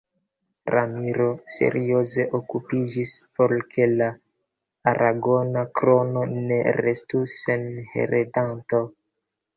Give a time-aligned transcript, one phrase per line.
[0.75, 3.11] Ramiro serioze okupiĝis
[3.41, 4.07] por ke la
[4.93, 8.83] Aragona Krono ne restu sen heredanto.